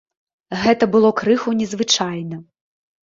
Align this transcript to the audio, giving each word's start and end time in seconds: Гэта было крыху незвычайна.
Гэта 0.61 0.87
было 0.95 1.11
крыху 1.21 1.53
незвычайна. 1.63 2.41